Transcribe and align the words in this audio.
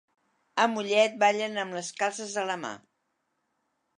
A 0.63 0.63
Mollet 0.71 1.19
ballen 1.25 1.59
amb 1.65 1.77
les 1.79 1.91
calces 2.01 2.33
a 2.45 2.45
la 2.53 2.57
mà. 2.65 2.75